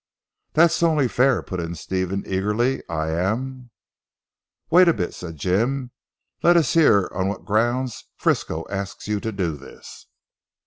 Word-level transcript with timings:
"That 0.53 0.71
is 0.71 0.81
only 0.81 1.07
fair," 1.07 1.43
put 1.43 1.59
in 1.59 1.75
Stephen 1.75 2.23
eagerly, 2.25 2.81
"I 2.89 3.11
am" 3.11 3.69
"Wait 4.71 4.87
a 4.87 4.93
bit," 4.95 5.13
said 5.13 5.37
Jim, 5.37 5.91
"let 6.41 6.57
us 6.57 6.73
hear 6.73 7.07
on 7.13 7.27
what 7.27 7.45
grounds 7.45 8.05
Frisco 8.15 8.65
asks 8.67 9.07
you 9.07 9.19
to 9.19 9.31
do 9.31 9.55
this." 9.55 10.07